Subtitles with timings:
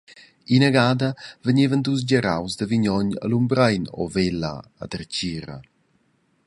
[0.55, 1.09] Inagada
[1.45, 5.57] vegnevan dus geraus da Vignogn e Lumbrein ora Vella a dertgira.